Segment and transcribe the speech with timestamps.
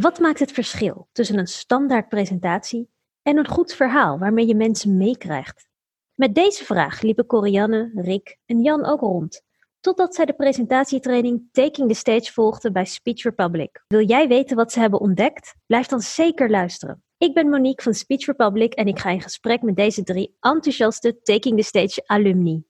[0.00, 2.90] Wat maakt het verschil tussen een standaard presentatie
[3.22, 5.68] en een goed verhaal waarmee je mensen meekrijgt?
[6.14, 9.42] Met deze vraag liepen Corianne, Rick en Jan ook rond,
[9.80, 13.84] totdat zij de presentatietraining Taking the Stage volgden bij Speech Republic.
[13.86, 15.54] Wil jij weten wat ze hebben ontdekt?
[15.66, 17.02] Blijf dan zeker luisteren.
[17.18, 21.20] Ik ben Monique van Speech Republic en ik ga in gesprek met deze drie enthousiaste
[21.22, 22.62] Taking the Stage alumni.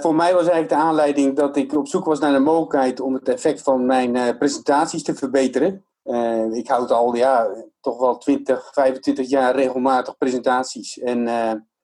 [0.00, 3.14] Voor mij was eigenlijk de aanleiding dat ik op zoek was naar de mogelijkheid om
[3.14, 5.84] het effect van mijn uh, presentaties te verbeteren.
[6.04, 7.48] Uh, ik houd al ja,
[7.80, 10.98] toch wel 20, 25 jaar regelmatig presentaties.
[10.98, 11.28] En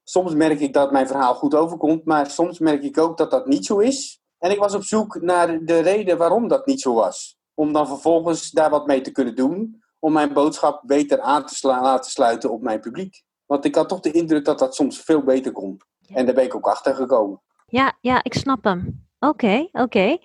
[0.05, 3.46] soms merk ik dat mijn verhaal goed overkomt, maar soms merk ik ook dat dat
[3.46, 4.20] niet zo is.
[4.38, 7.38] En ik was op zoek naar de reden waarom dat niet zo was.
[7.55, 11.66] Om dan vervolgens daar wat mee te kunnen doen, om mijn boodschap beter aan te
[11.66, 13.22] laten sluiten op mijn publiek.
[13.46, 15.80] Want ik had toch de indruk dat dat soms veel beter kon.
[16.06, 17.42] En daar ben ik ook achter gekomen.
[17.67, 19.07] Ja, ja, ik snap hem.
[19.19, 20.19] Oké, oké.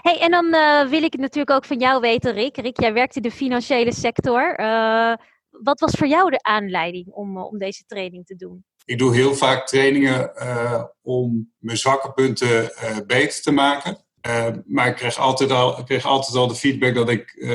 [0.00, 2.56] Hey, en dan uh, wil ik natuurlijk ook van jou weten, Rick.
[2.56, 4.60] Rick, jij werkt in de financiële sector.
[4.60, 5.14] Uh,
[5.50, 8.64] wat was voor jou de aanleiding om, uh, om deze training te doen?
[8.84, 10.32] Ik doe heel vaak trainingen
[11.02, 12.72] om mijn zwakke punten
[13.06, 14.04] beter te maken.
[14.66, 17.46] maar ik kreeg, altijd al, ik kreeg altijd al de feedback dat, ik,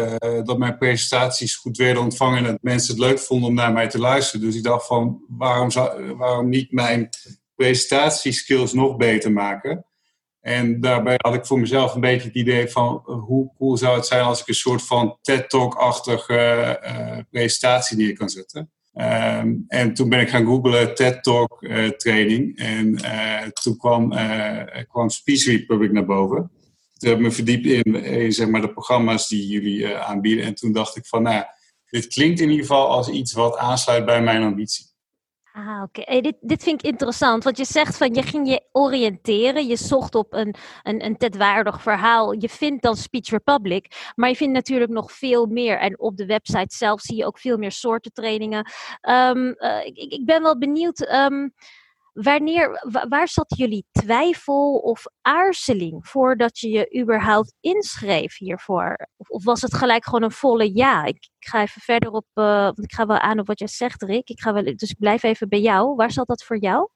[0.43, 3.87] dat mijn presentaties goed werden ontvangen en dat mensen het leuk vonden om naar mij
[3.87, 4.45] te luisteren.
[4.45, 7.09] Dus ik dacht van, waarom, zou, waarom niet mijn
[7.59, 9.85] presentatieskills nog beter maken.
[10.41, 13.95] En daarbij had ik voor mezelf een beetje het idee van uh, hoe cool zou
[13.95, 18.71] het zijn als ik een soort van TED-talk-achtige uh, presentatie neer kan zetten.
[18.93, 22.95] Um, en toen ben ik gaan googlen TED-talk uh, training en
[23.61, 24.13] toen kwam,
[24.87, 26.51] kwam Speech Republic naar boven.
[26.97, 30.55] Toen heb ik me verdiept in, in zeg maar, de programma's die jullie aanbieden en
[30.55, 31.43] toen dacht ik van nou,
[31.89, 34.88] dit klinkt in ieder geval als iets wat aansluit bij mijn ambitie.
[35.59, 36.21] Ah, oké.
[36.21, 40.15] Dit, dit vind ik interessant, want je zegt van je ging je oriënteren, je zocht
[40.15, 42.31] op een, een, een tedwaardig verhaal.
[42.33, 45.79] Je vindt dan Speech Republic, maar je vindt natuurlijk nog veel meer.
[45.79, 48.71] En op de website zelf zie je ook veel meer soorten trainingen.
[49.09, 51.11] Um, uh, ik, ik ben wel benieuwd.
[51.11, 51.53] Um,
[52.13, 59.07] Wanneer, waar zat jullie twijfel of aarzeling voordat je je überhaupt inschreef hiervoor?
[59.17, 61.03] Of, was het gelijk gewoon een volle ja?
[61.05, 64.03] Ik, ga even verder op, uh, want ik ga wel aan op wat jij zegt,
[64.03, 64.29] Rick.
[64.29, 65.95] Ik ga wel, dus ik blijf even bij jou.
[65.95, 66.89] Waar zat dat voor jou?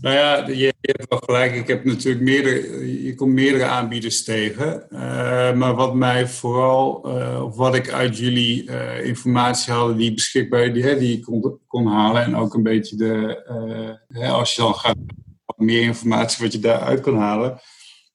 [0.00, 1.54] Nou ja, je, hebt wel gelijk.
[1.54, 4.86] Ik heb natuurlijk meerdere, je komt meerdere aanbieders tegen.
[4.90, 4.98] Uh,
[5.52, 10.72] maar wat mij vooral, uh, of wat ik uit jullie uh, informatie haalde, die beschikbaar,
[10.72, 12.22] die, die ik kon, kon halen.
[12.22, 13.42] En ook een beetje de,
[14.08, 14.96] hè, als je dan gaat,
[15.56, 17.60] meer informatie wat je daaruit kan halen.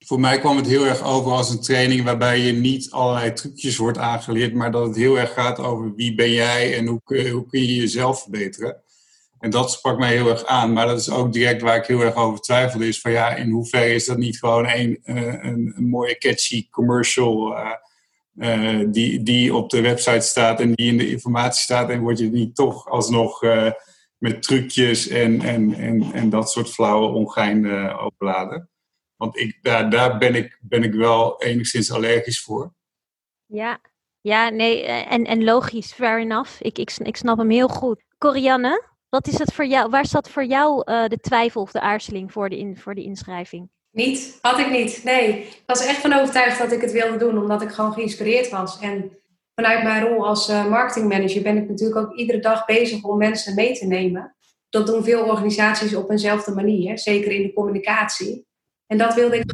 [0.05, 3.77] Voor mij kwam het heel erg over als een training waarbij je niet allerlei trucjes
[3.77, 7.01] wordt aangeleerd, maar dat het heel erg gaat over wie ben jij en hoe,
[7.31, 8.83] hoe kun je jezelf verbeteren.
[9.45, 10.73] En dat sprak mij heel erg aan.
[10.73, 12.87] Maar dat is ook direct waar ik heel erg over twijfelde.
[12.87, 16.69] Is van ja, in hoeverre is dat niet gewoon een, eh, een, een mooie catchy
[16.69, 17.71] commercial uh,
[18.35, 21.89] uh, die, die op de website staat en die in de informatie staat.
[21.89, 23.41] En word je niet toch alsnog
[24.17, 28.69] met trucjes en, en, en, en dat soort flauwe ongein overladen.
[29.15, 32.73] Want ik, daar, daar ben, ik, ben ik wel enigszins allergisch voor.
[33.45, 33.79] Ja,
[34.21, 36.61] ja nee, en, en logisch, fair enough.
[36.61, 38.03] Ik, ik, ik snap hem heel goed.
[38.17, 38.93] Corianne?
[39.09, 39.89] Wat is het voor jou?
[39.89, 43.03] Waar zat voor jou uh, de twijfel of de aarzeling voor de, in, voor de
[43.03, 43.69] inschrijving?
[43.91, 45.01] Niet, had ik niet.
[45.03, 48.49] Nee, ik was echt van overtuigd dat ik het wilde doen, omdat ik gewoon geïnspireerd
[48.49, 48.79] was.
[48.79, 49.11] En
[49.55, 53.55] vanuit mijn rol als uh, marketingmanager ben ik natuurlijk ook iedere dag bezig om mensen
[53.55, 54.35] mee te nemen.
[54.69, 58.47] Dat doen veel organisaties op eenzelfde manier, zeker in de communicatie.
[58.87, 59.53] En dat wilde ik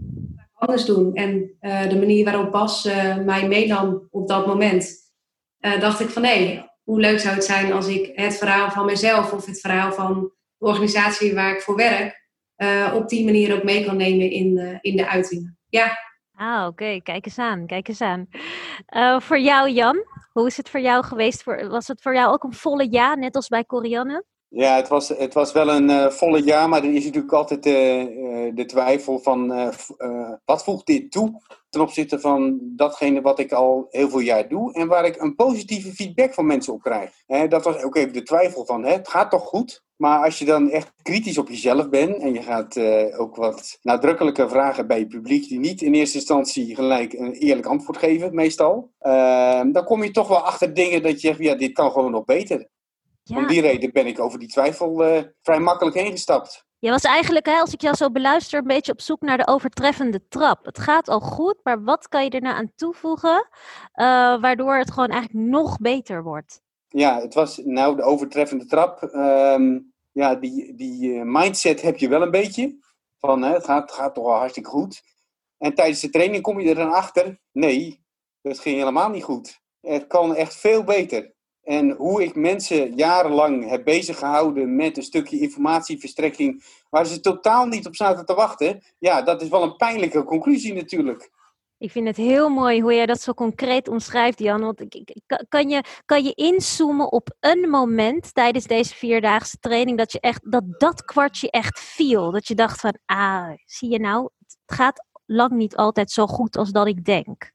[0.53, 1.15] anders doen.
[1.15, 2.83] En uh, de manier waarop Bas
[3.25, 5.11] mij meenam op dat moment,
[5.59, 9.33] dacht ik van nee, hoe leuk zou het zijn als ik het verhaal van mezelf
[9.33, 12.27] of het verhaal van de organisatie waar ik voor werk,
[12.57, 15.57] uh, op die manier ook mee kan nemen in, in de uitingen.
[15.69, 15.97] Ja.
[16.33, 16.99] Ah, oké.
[17.03, 17.65] Kijk eens aan.
[17.65, 18.27] Kijk eens aan.
[18.89, 21.43] Uh, voor jou, Jan, hoe is het voor jou geweest?
[21.43, 24.25] Voor, was het voor jou ook een volle ja, net als bij Corianne?
[24.53, 27.65] Ja, het was, het was wel een uh, volle ja, maar er is natuurlijk altijd
[27.65, 29.47] uh, uh, de twijfel van
[30.45, 34.73] wat voegt dit toe ten opzichte van datgene wat ik al heel veel jaar doe
[34.73, 37.11] en waar ik een positieve feedback van mensen op krijg.
[37.25, 39.83] Hè, dat was ook even de twijfel van, het gaat toch goed?
[39.95, 42.79] Maar als je dan echt kritisch op jezelf bent en je gaat
[43.17, 47.67] ook wat nadrukkelijke vragen bij je publiek die niet in eerste instantie gelijk een eerlijk
[47.67, 48.91] antwoord geven, meestal,
[49.71, 52.25] dan kom je toch wel achter dingen dat je zegt, ja, dit kan gewoon nog
[52.25, 52.69] beter.
[53.23, 53.37] Ja.
[53.37, 56.65] Om die reden ben ik over die twijfel uh, vrij makkelijk heen gestapt.
[56.79, 59.47] Je was eigenlijk, hè, als ik jou zo beluister, een beetje op zoek naar de
[59.47, 60.65] overtreffende trap.
[60.65, 63.47] Het gaat al goed, maar wat kan je er nou aan toevoegen,
[63.95, 66.61] uh, waardoor het gewoon eigenlijk nog beter wordt?
[66.87, 69.01] Ja, het was nou de overtreffende trap.
[69.01, 72.77] Um, ja, die, die uh, mindset heb je wel een beetje.
[73.19, 75.03] Van, hè, het, gaat, het gaat toch wel hartstikke goed.
[75.57, 78.03] En tijdens de training kom je er dan achter, nee,
[78.41, 79.59] dat ging helemaal niet goed.
[79.81, 81.33] Het kan echt veel beter.
[81.63, 87.65] En hoe ik mensen jarenlang heb bezig gehouden met een stukje informatieverstrekking waar ze totaal
[87.65, 91.31] niet op zaten te wachten, ja, dat is wel een pijnlijke conclusie natuurlijk.
[91.77, 94.61] Ik vind het heel mooi hoe jij dat zo concreet omschrijft, Jan.
[94.61, 94.85] Want
[95.47, 100.51] kan, je, kan je inzoomen op een moment tijdens deze vierdaagse training dat je echt
[100.51, 102.31] dat dat kwartje echt viel?
[102.31, 106.57] Dat je dacht van, ah, zie je nou, het gaat lang niet altijd zo goed
[106.57, 107.51] als dat ik denk.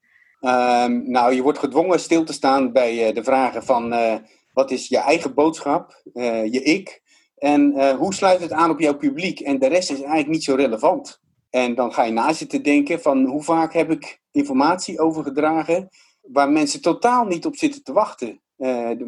[0.47, 4.15] Um, nou, je wordt gedwongen stil te staan bij uh, de vragen van uh,
[4.53, 7.03] wat is je eigen boodschap, uh, je ik,
[7.37, 9.41] en hoe sluit het aan op jouw publiek?
[9.41, 11.21] En de rest is eigenlijk niet zo relevant.
[11.51, 15.89] En dan ga je na zitten denken van hoe vaak heb ik informatie overgedragen
[16.23, 18.41] waar mensen totaal niet op zitten te wachten.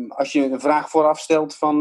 [0.09, 1.77] als je een vraag vooraf stelt van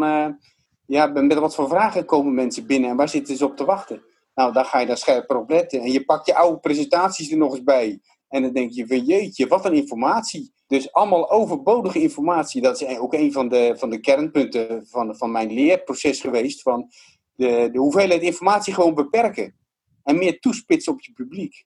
[0.85, 4.03] ja, met wat voor vragen komen mensen binnen en waar zitten ze op te wachten?
[4.35, 5.81] Nou, dan ga je daar scherper op letten.
[5.81, 8.01] En je pakt je oude presentaties er nog eens bij.
[8.29, 10.53] En dan denk je van jeetje, wat een informatie.
[10.67, 12.61] Dus allemaal overbodige informatie.
[12.61, 16.61] Dat is ook een van de, van de kernpunten van, van mijn leerproces geweest.
[16.61, 16.91] Van
[17.35, 19.55] de, de hoeveelheid informatie gewoon beperken.
[20.03, 21.65] En meer toespitsen op je publiek.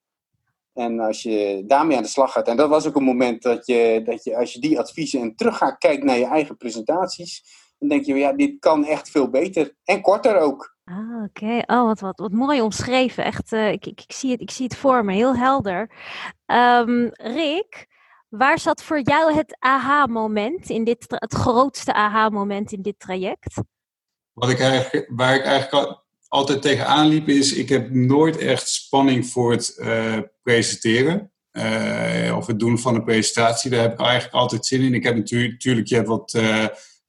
[0.73, 2.47] En als je daarmee aan de slag gaat.
[2.47, 5.35] En dat was ook een moment dat je, dat je als je die adviezen en
[5.35, 7.43] terug kijken naar je eigen presentaties.
[7.79, 9.75] Dan denk je, ja, dit kan echt veel beter.
[9.83, 10.77] En korter ook.
[10.91, 11.63] Ah, oké.
[11.65, 13.23] Oh, wat, wat, wat mooi omschreven.
[13.23, 15.91] Echt, uh, ik, ik, ik, zie het, ik zie het voor me, heel helder.
[16.45, 17.87] Um, Rick,
[18.29, 23.61] waar zat voor jou het aha-moment in dit, het grootste aha-moment in dit traject?
[24.33, 29.27] Wat ik eigenlijk, waar ik eigenlijk altijd tegenaan liep is, ik heb nooit echt spanning
[29.27, 31.31] voor het uh, presenteren.
[31.51, 34.93] Uh, of het doen van een presentatie, daar heb ik eigenlijk altijd zin in.
[34.93, 36.39] Ik heb natuurlijk, je wat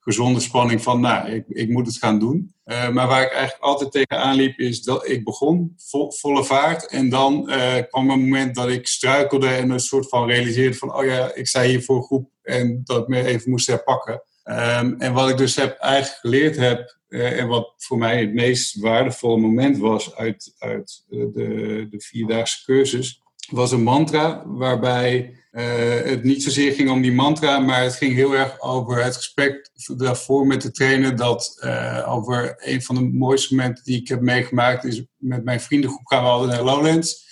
[0.03, 2.53] gezonde spanning van, nou, ik, ik moet het gaan doen.
[2.65, 5.75] Uh, maar waar ik eigenlijk altijd tegenaan liep, is dat ik begon
[6.09, 6.87] volle vaart.
[6.87, 10.95] En dan uh, kwam een moment dat ik struikelde en een soort van realiseerde van,
[10.95, 14.23] oh ja, ik sta hier voor een groep en dat ik me even moest herpakken.
[14.45, 18.33] Um, en wat ik dus heb eigenlijk geleerd heb, uh, en wat voor mij het
[18.33, 23.21] meest waardevolle moment was uit, uit de, de vierdaagse cursus,
[23.51, 28.13] was een mantra waarbij uh, het niet zozeer ging om die mantra, maar het ging
[28.13, 31.15] heel erg over het gesprek daarvoor met de trainer.
[31.15, 35.61] Dat uh, over een van de mooiste momenten die ik heb meegemaakt is met mijn
[35.61, 37.31] vriendengroep gaan we altijd naar Lowlands.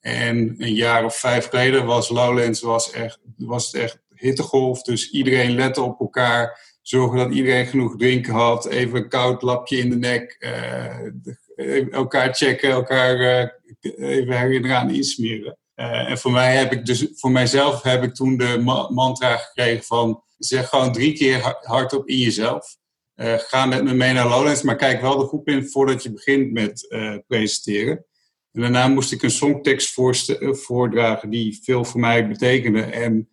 [0.00, 4.82] En een jaar of vijf geleden was Lowlands was echt, was echt hittegolf.
[4.82, 8.66] Dus iedereen lette op elkaar, zorgde dat iedereen genoeg drinken had.
[8.66, 10.36] Even een koud lapje in de nek,
[11.56, 15.58] uh, elkaar checken, elkaar even herinneren aan insmeren.
[15.80, 18.58] Uh, en voor mij heb ik dus, voor mijzelf heb ik toen de
[18.90, 22.76] mantra gekregen van zeg gewoon drie keer hardop in jezelf.
[23.16, 26.12] Uh, ga met me mee naar Lowlands, maar kijk wel de groep in voordat je
[26.12, 28.04] begint met uh, presenteren.
[28.52, 29.98] En daarna moest ik een songtekst
[30.52, 32.82] voordragen die veel voor mij betekende.
[32.82, 33.28] En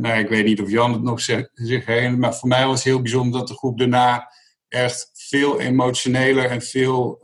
[0.00, 2.84] nou, ik weet niet of Jan het nog zich herinnert, maar voor mij was het
[2.84, 4.32] heel bijzonder dat de groep daarna
[4.68, 7.20] echt veel emotioneler en veel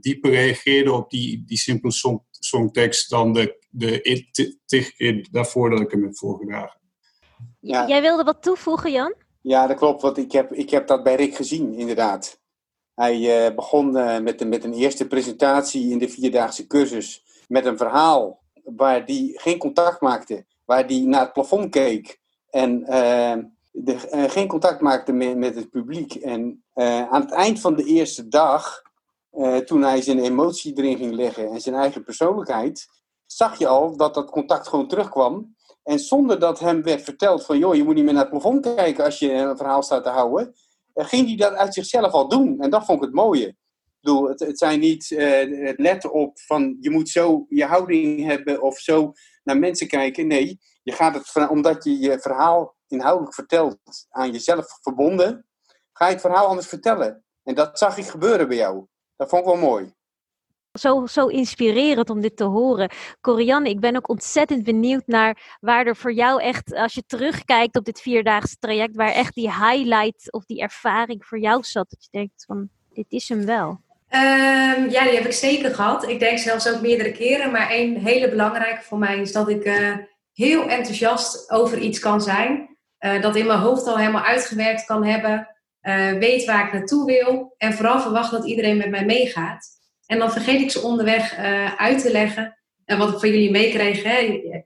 [0.00, 4.26] dieper reageerde op die, die simpele song, songtekst dan de, de
[4.66, 6.80] tig keer daarvoor dat ik hem heb voorgedragen.
[7.60, 7.86] Ja.
[7.88, 9.14] Jij wilde wat toevoegen, Jan?
[9.40, 10.02] Ja, dat klopt.
[10.02, 12.40] Want ik heb, ik heb dat bij Rick gezien, inderdaad.
[12.94, 17.66] Hij uh, begon uh, met, een, met een eerste presentatie in de vierdaagse cursus met
[17.66, 22.20] een verhaal waar hij geen contact maakte, waar hij naar het plafond keek
[22.50, 23.36] en uh,
[23.70, 26.14] de, geen contact maakte met, met het publiek.
[26.14, 26.64] En
[27.10, 28.82] aan het eind van de eerste dag
[29.32, 32.88] uh, toen hij zijn emotie erin ging leggen en zijn eigen persoonlijkheid,
[33.26, 35.56] zag je al dat dat contact gewoon terugkwam.
[35.82, 38.74] En zonder dat hem werd verteld van, joh, je moet niet meer naar het plafond
[38.74, 40.54] kijken als je een verhaal staat te houden,
[40.94, 42.60] uh, ging hij dat uit zichzelf al doen.
[42.60, 43.46] En dat vond ik het mooie.
[43.46, 43.56] Ik
[44.00, 48.24] bedoel, het, het zijn niet uh, het letten op van, je moet zo je houding
[48.24, 49.12] hebben of zo
[49.44, 50.26] naar mensen kijken.
[50.26, 55.46] Nee, je gaat het, omdat je je verhaal inhoudelijk vertelt aan jezelf verbonden,
[55.92, 57.24] ga je het verhaal anders vertellen.
[57.42, 58.86] En dat zag ik gebeuren bij jou.
[59.22, 59.92] Dat vond ik wel mooi.
[60.78, 62.90] Zo, zo inspirerend om dit te horen.
[63.20, 67.76] Corianne, ik ben ook ontzettend benieuwd naar waar er voor jou echt, als je terugkijkt
[67.76, 71.90] op dit vierdaagse traject, waar echt die highlight of die ervaring voor jou zat.
[71.90, 73.68] Dat je denkt van, dit is hem wel.
[73.68, 76.08] Um, ja, die heb ik zeker gehad.
[76.08, 77.50] Ik denk zelfs ook meerdere keren.
[77.50, 79.96] Maar één hele belangrijke voor mij is dat ik uh,
[80.32, 82.76] heel enthousiast over iets kan zijn.
[83.00, 85.48] Uh, dat in mijn hoofd al helemaal uitgewerkt kan hebben.
[85.82, 89.66] Uh, weet waar ik naartoe wil en vooral verwacht dat iedereen met mij meegaat.
[90.06, 92.58] En dan vergeet ik ze onderweg uh, uit te leggen.
[92.84, 94.04] En wat ik van jullie meekreeg,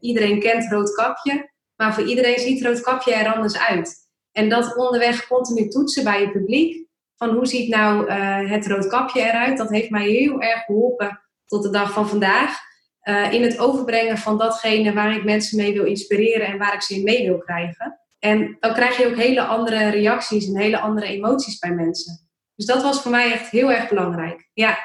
[0.01, 3.95] iedereen kent roodkapje, maar voor iedereen ziet roodkapje er anders uit.
[4.33, 9.21] En dat onderweg continu toetsen bij je publiek, van hoe ziet nou uh, het roodkapje
[9.21, 12.65] eruit, dat heeft mij heel erg geholpen tot de dag van vandaag.
[13.01, 16.83] eh, in het overbrengen van datgene waar ik mensen mee wil inspireren en waar ik
[16.83, 17.96] ze in mee wil krijgen.
[18.27, 22.29] En dan krijg je ook hele andere reacties en hele andere emoties bij mensen.
[22.55, 24.49] Dus dat was voor mij echt heel erg belangrijk.
[24.53, 24.79] Ja.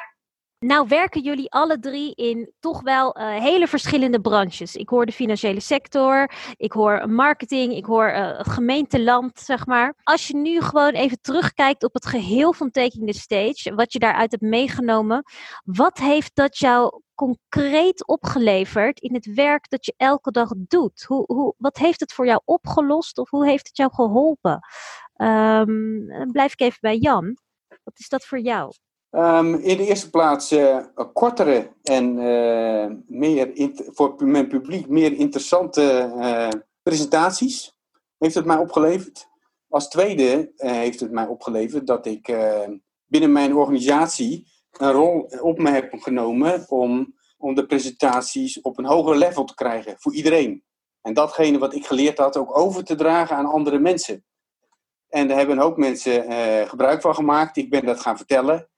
[0.65, 4.75] Nou werken jullie alle drie in toch wel uh, hele verschillende branches.
[4.75, 9.93] Ik hoor de financiële sector, ik hoor marketing, ik hoor uh, gemeenteland, zeg maar.
[10.03, 13.99] Als je nu gewoon even terugkijkt op het geheel van Taking the Stage, wat je
[13.99, 15.23] daaruit hebt meegenomen,
[15.63, 21.03] wat heeft dat jou concreet opgeleverd in het werk dat je elke dag doet?
[21.03, 24.59] Hoe, hoe, wat heeft het voor jou opgelost of hoe heeft het jou geholpen?
[26.07, 27.37] Dan blijf ik even bij Jan.
[27.83, 28.71] Wat is dat voor jou?
[29.09, 36.13] Um, in de eerste plaats uh, kortere en uh, meer voor mijn publiek meer interessante
[36.15, 36.49] uh,
[36.83, 37.73] presentaties
[38.17, 39.27] heeft het mij opgeleverd.
[39.69, 42.35] Als tweede heeft het mij opgeleverd dat ik
[43.05, 44.47] binnen mijn organisatie
[44.77, 49.55] een rol op me heb genomen om, om de presentaties op een hoger level te
[49.55, 50.63] krijgen voor iedereen.
[51.01, 54.25] En datgene wat ik geleerd had ook over te dragen aan andere mensen.
[55.09, 56.23] En daar hebben een hoop mensen
[56.67, 57.57] gebruik van gemaakt.
[57.57, 58.69] Ik ben dat gaan vertellen.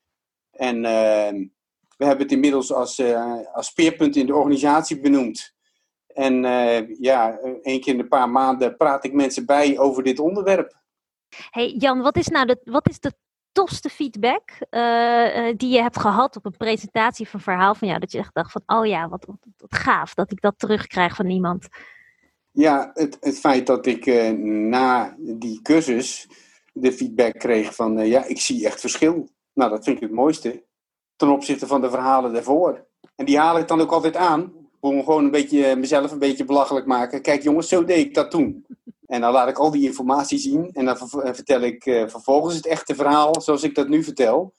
[0.53, 1.47] En uh,
[1.97, 5.53] we hebben het inmiddels als, uh, als speerpunt in de organisatie benoemd.
[6.07, 10.19] En uh, ja, één keer in een paar maanden praat ik mensen bij over dit
[10.19, 10.81] onderwerp.
[11.49, 13.13] Hey Jan, wat is nou de, wat is de
[13.53, 17.99] tofste feedback uh, die je hebt gehad op een presentatie van verhaal van jou?
[17.99, 21.15] Dat je echt dacht van, oh ja, wat, wat, wat gaaf dat ik dat terugkrijg
[21.15, 21.67] van iemand.
[22.51, 26.27] Ja, het, het feit dat ik na die cursus
[26.73, 29.29] de feedback kreeg van, ja, ik zie echt verschil.
[29.53, 30.63] Nou, dat vind ik het mooiste.
[31.15, 32.87] Ten opzichte van de verhalen daarvoor.
[33.15, 34.53] En die haal ik dan ook altijd aan.
[34.79, 37.21] Om gewoon een beetje mezelf een beetje belachelijk maken.
[37.21, 38.65] Kijk jongens, zo deed ik dat toen.
[39.05, 40.69] En dan laat ik al die informatie zien.
[40.73, 40.97] En dan
[41.35, 44.53] vertel ik uh, vervolgens het echte verhaal zoals ik dat nu vertel.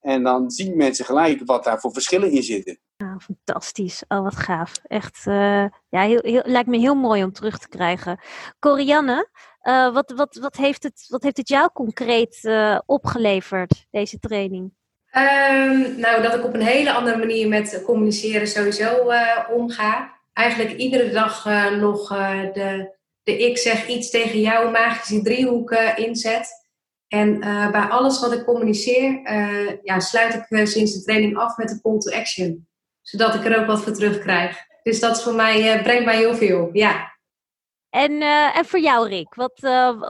[0.00, 2.78] En dan zien mensen gelijk wat daar voor verschillen in zitten.
[2.96, 4.04] Ah, fantastisch.
[4.08, 4.72] Oh, wat gaaf.
[4.86, 8.20] Echt, uh, ja, heel, heel, lijkt me heel mooi om terug te krijgen.
[8.58, 9.28] Corianne,
[9.62, 14.72] uh, wat, wat, wat, heeft het, wat heeft het jou concreet uh, opgeleverd, deze training?
[15.12, 19.12] Um, nou, dat ik op een hele andere manier met communiceren sowieso
[19.50, 20.16] omga.
[20.32, 21.44] Eigenlijk iedere dag
[21.78, 22.97] nog de,
[23.28, 26.66] de ik zeg iets tegen jou magische driehoeken inzet.
[27.08, 31.36] En uh, bij alles wat ik communiceer, uh, ja, sluit ik uh, sinds de training
[31.36, 32.68] af met een call to action.
[33.02, 34.56] Zodat ik er ook wat voor terugkrijg.
[34.82, 37.16] Dus dat is voor mij, brengt mij heel veel, ja.
[37.90, 38.22] En,
[38.54, 39.58] en voor jou, Rick, wat,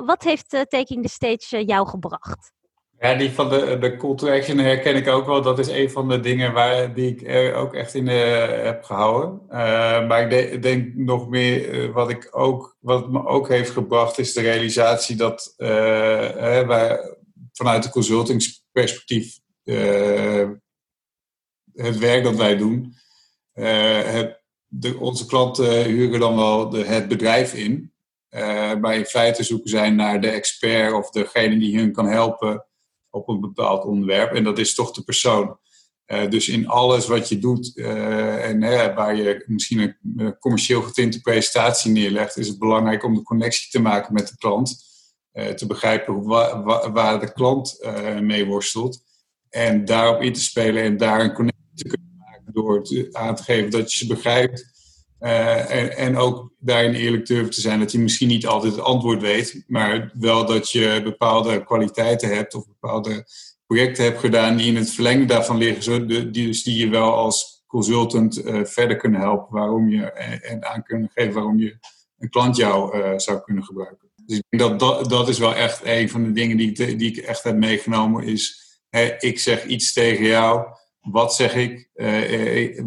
[0.04, 2.52] wat heeft Taking the Stage jou gebracht?
[3.00, 5.42] Ja, die van de, de call to action herken ik ook wel.
[5.42, 8.84] Dat is een van de dingen waar, die ik er ook echt in uh, heb
[8.84, 9.40] gehouden.
[9.50, 13.70] Uh, maar ik de, denk nog meer, uh, wat, ik ook, wat me ook heeft
[13.70, 16.98] gebracht, is de realisatie dat wij
[17.52, 19.38] vanuit de consultingsperspectief
[21.74, 22.94] het werk dat wij doen,
[23.52, 27.92] het, de, onze klanten huren dan wel de, het bedrijf in.
[28.80, 32.66] maar in feite zoeken zij naar de expert of degene die hun kan helpen
[33.10, 34.32] op een bepaald onderwerp.
[34.32, 35.58] En dat is toch de persoon.
[36.06, 38.60] Uh, dus in alles wat je doet uh, en
[38.94, 43.80] waar je misschien een commercieel getinte presentatie neerlegt, is het belangrijk om de connectie te
[43.80, 44.86] maken met de klant.
[45.32, 46.62] te begrijpen wa,
[46.92, 49.04] waar de klant mee worstelt.
[49.50, 53.34] En daarop in te spelen en daar een connectie te kunnen maken door te, aan
[53.34, 54.77] te geven dat je ze begrijpt.
[55.18, 59.20] En, en, ook daarin eerlijk durven te zijn dat je misschien niet altijd het antwoord
[59.20, 63.26] weet, maar wel dat je bepaalde kwaliteiten hebt of bepaalde
[63.66, 67.64] projecten hebt gedaan die in het verlengde daarvan liggen, die, dus die je wel als
[67.66, 71.78] consultant uh, verder kunnen helpen, waarom je, en, aan kunnen geven waarom je
[72.18, 74.08] een klant jou zou kunnen gebruiken.
[74.26, 77.10] Dus ik denk dat, dat is wel echt een van de dingen die ik, die
[77.10, 78.66] ik echt heb meegenomen, is
[79.18, 80.66] ik zeg iets tegen jou,
[81.10, 82.82] wat zeg ik, uh,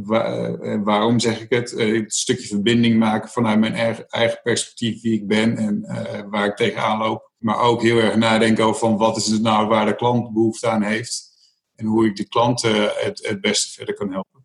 [0.84, 3.74] waarom zeg ik het, het stukje verbinding maken vanuit mijn
[4.08, 5.86] eigen perspectief wie ik ben en
[6.30, 7.32] waar ik tegenaan loop.
[7.38, 10.68] Maar ook heel erg nadenken over van wat is het nou waar de klant behoefte
[10.68, 11.30] aan heeft.
[11.76, 14.41] En hoe ik de klant het, het beste verder kan helpen.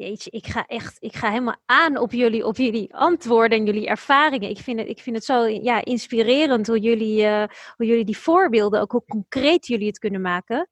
[0.00, 3.86] Jeetje, ik ga echt, ik ga helemaal aan op jullie, op jullie antwoorden en jullie
[3.86, 4.50] ervaringen.
[4.50, 7.44] Ik vind het, ik vind het zo ja, inspirerend hoe jullie, uh,
[7.76, 10.68] hoe jullie die voorbeelden, ook hoe concreet jullie het kunnen maken.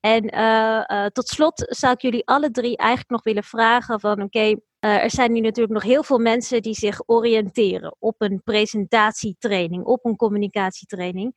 [0.00, 4.22] En uh, uh, tot slot zou ik jullie alle drie eigenlijk nog willen vragen van
[4.22, 9.84] oké, er zijn nu natuurlijk nog heel veel mensen die zich oriënteren op een presentatietraining,
[9.84, 11.32] op een communicatietraining.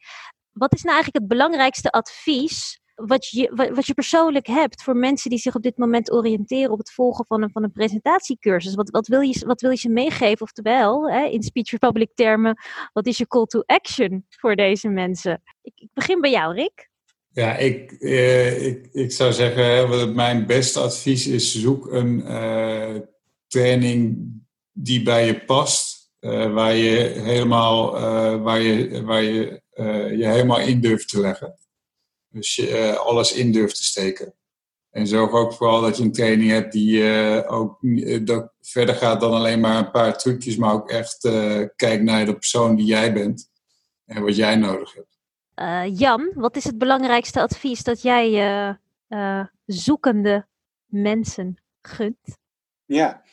[0.51, 5.29] Wat is nou eigenlijk het belangrijkste advies wat je, wat je persoonlijk hebt voor mensen
[5.29, 8.75] die zich op dit moment oriënteren op het volgen van een, van een presentatiecursus.
[8.75, 10.41] Wat, wat, wil je, wat wil je ze meegeven?
[10.41, 12.57] Oftewel, hè, in Speech Republic termen,
[12.93, 15.41] wat is je call to action voor deze mensen?
[15.61, 16.91] Ik, ik begin bij jou, Rick.
[17.31, 22.99] Ja, ik, eh, ik, ik zou zeggen, mijn beste advies is, zoek een uh,
[23.47, 24.17] training
[24.71, 27.91] die bij je past, waar je helemaal,
[28.39, 29.61] waar je, waar je,
[30.17, 31.57] je helemaal in durft te leggen.
[32.33, 34.33] Dus je alles in durft te steken.
[34.89, 37.03] En zorg ook vooral dat je een training hebt die
[37.47, 37.77] ook
[38.27, 41.19] dat verder gaat dan alleen maar een paar trucjes, maar ook echt
[41.75, 43.49] kijkt naar de persoon die jij bent
[44.05, 45.13] en wat jij nodig hebt.
[45.55, 48.75] Uh, Jan, wat is het belangrijkste advies dat jij uh,
[49.09, 50.47] uh, zoekende
[50.85, 52.37] mensen gunt?
[52.85, 53.23] Ja,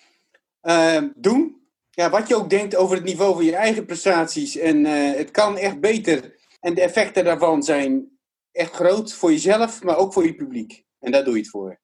[0.61, 1.59] ehm, doen.
[1.91, 4.57] Ja, wat je ook denkt over het niveau van je eigen prestaties.
[4.57, 6.39] En het kan echt beter.
[6.61, 8.19] En de effecten daarvan zijn
[8.53, 10.85] echt groot voor jezelf, maar ook voor je publiek.
[10.99, 11.81] En daar doe je het voor.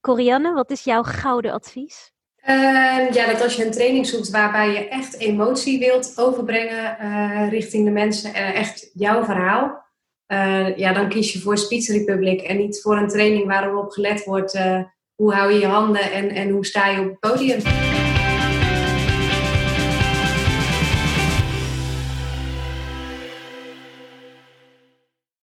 [0.00, 2.12] Corianne, wat is jouw gouden advies?
[2.48, 7.48] Uh, ja, dat als je een training zoekt waarbij je echt emotie wilt overbrengen uh,
[7.50, 9.88] richting de mensen, uh, echt jouw verhaal,
[10.26, 14.24] eh, ja, dan kies je voor Speech Republic en niet voor een training waarop gelet
[14.24, 14.58] wordt
[15.14, 17.60] hoe hou je je handen en, en hoe sta je op het podium.